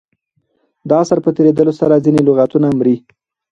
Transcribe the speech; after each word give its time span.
د 0.87 0.89
عصر 1.01 1.17
په 1.25 1.29
تېرېدلو 1.35 1.73
سره 1.79 2.01
ځیني 2.03 2.21
لغتونه 2.27 2.67
مري. 2.77 2.95